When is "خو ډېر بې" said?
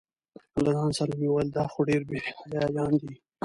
1.71-2.17